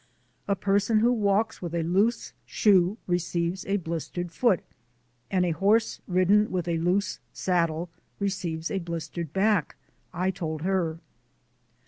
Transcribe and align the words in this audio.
"A 0.47 0.55
person 0.55 0.97
who 1.01 1.11
walks 1.11 1.61
with 1.61 1.75
a 1.75 1.83
loose 1.83 2.33
shoe 2.47 2.97
receives 3.05 3.67
a 3.67 3.77
blistered 3.77 4.31
foot, 4.31 4.61
and 5.29 5.45
a 5.45 5.51
horse 5.51 6.01
ridden 6.07 6.49
with 6.49 6.67
a 6.67 6.79
loose 6.79 7.19
saddle 7.33 7.87
receives 8.17 8.71
a 8.71 8.79
blistered 8.79 9.31
back," 9.31 9.75
I 10.11 10.31
told 10.31 10.63
her. 10.63 10.97